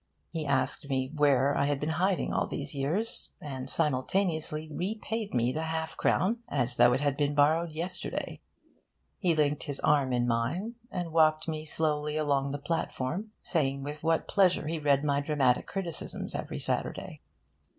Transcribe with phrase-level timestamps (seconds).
[0.31, 5.51] He asked me where I had been hiding all these years; and simultaneously repaid me
[5.51, 8.41] the half crown as though it had been borrowed yesterday.
[9.19, 14.01] He linked his arm in mine, and walked me slowly along the platform, saying with
[14.03, 17.21] what pleasure he read my dramatic criticisms every Saturday.